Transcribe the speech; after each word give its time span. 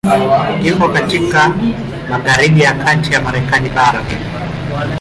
Iko 0.63 0.89
katika 0.89 1.51
magharibi 2.09 2.61
ya 2.61 2.73
kati 2.73 3.13
ya 3.13 3.21
Marekani 3.21 3.69
bara. 3.69 4.03